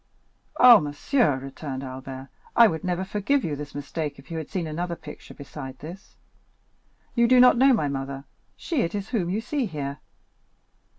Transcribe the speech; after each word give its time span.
"Ah, 0.59 0.79
monsieur," 0.79 1.37
returned 1.37 1.83
Albert, 1.83 2.29
"I 2.55 2.65
would 2.65 2.83
never 2.83 3.05
forgive 3.05 3.43
you 3.43 3.55
this 3.55 3.75
mistake 3.75 4.17
if 4.17 4.31
you 4.31 4.39
had 4.39 4.49
seen 4.49 4.65
another 4.65 4.95
picture 4.95 5.35
beside 5.35 5.77
this. 5.77 6.15
You 7.13 7.27
do 7.27 7.39
not 7.39 7.55
know 7.55 7.71
my 7.71 7.87
mother; 7.87 8.23
she 8.55 8.81
it 8.81 8.95
is 8.95 9.09
whom 9.09 9.29
you 9.29 9.41
see 9.41 9.67
here. 9.67 9.99